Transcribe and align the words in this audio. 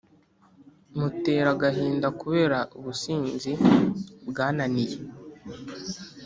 Mutera 0.97 1.49
agahinda 1.55 2.07
kubera 2.21 2.57
ubusinzi 2.77 3.51
bwananiye 4.29 4.97